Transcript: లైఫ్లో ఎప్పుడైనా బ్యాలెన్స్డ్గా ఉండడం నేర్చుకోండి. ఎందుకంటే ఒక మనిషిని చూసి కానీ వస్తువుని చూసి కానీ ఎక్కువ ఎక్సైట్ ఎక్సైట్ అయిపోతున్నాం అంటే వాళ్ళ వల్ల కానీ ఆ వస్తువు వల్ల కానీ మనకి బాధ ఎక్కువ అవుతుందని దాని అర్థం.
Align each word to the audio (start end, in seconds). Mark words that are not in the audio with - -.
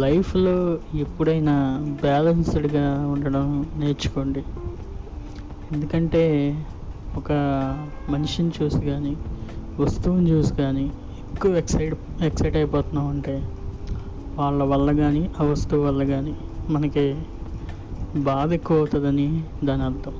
లైఫ్లో 0.00 0.54
ఎప్పుడైనా 0.98 1.54
బ్యాలెన్స్డ్గా 2.02 2.84
ఉండడం 3.06 3.46
నేర్చుకోండి. 3.74 4.42
ఎందుకంటే 5.70 6.22
ఒక 7.14 7.32
మనిషిని 8.08 8.52
చూసి 8.56 8.80
కానీ 8.86 9.14
వస్తువుని 9.78 10.30
చూసి 10.30 10.52
కానీ 10.54 10.86
ఎక్కువ 11.32 11.52
ఎక్సైట్ 11.56 11.96
ఎక్సైట్ 12.22 12.56
అయిపోతున్నాం 12.56 13.06
అంటే 13.06 13.34
వాళ్ళ 14.36 14.62
వల్ల 14.64 14.92
కానీ 14.96 15.22
ఆ 15.38 15.44
వస్తువు 15.46 15.82
వల్ల 15.82 16.04
కానీ 16.04 16.34
మనకి 16.68 17.04
బాధ 18.24 18.48
ఎక్కువ 18.52 18.78
అవుతుందని 18.78 19.28
దాని 19.64 19.82
అర్థం. 19.82 20.14